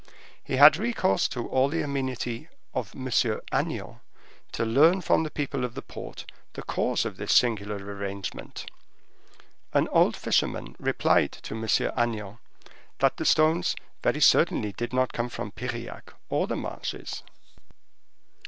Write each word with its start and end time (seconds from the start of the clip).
He 0.43 0.55
had 0.55 0.77
recourse 0.77 1.27
to 1.27 1.47
all 1.47 1.67
the 1.67 1.83
amenity 1.83 2.49
of 2.73 2.95
M. 2.95 3.05
Agnan 3.51 3.99
to 4.51 4.65
learn 4.65 5.01
from 5.01 5.21
the 5.21 5.29
people 5.29 5.63
of 5.63 5.75
the 5.75 5.83
port 5.83 6.25
the 6.53 6.63
cause 6.63 7.05
of 7.05 7.17
this 7.17 7.31
singular 7.35 7.75
arrangement. 7.75 8.65
An 9.73 9.87
old 9.89 10.17
fisherman 10.17 10.75
replied 10.79 11.33
to 11.43 11.53
M. 11.53 11.61
Agnan, 11.65 12.39
that 12.97 13.17
the 13.17 13.25
stones 13.25 13.75
very 14.01 14.21
certainly 14.21 14.71
did 14.71 14.91
not 14.91 15.13
come 15.13 15.29
from 15.29 15.51
Piriac 15.51 16.11
or 16.29 16.47
the 16.47 16.55
marshes. 16.55 17.21